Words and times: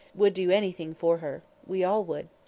would 0.15 0.33
do 0.33 0.49
anything 0.49 0.95
for 0.95 1.19
her. 1.19 1.43
We 1.67 1.83
all 1.83 2.03
would." 2.05 2.27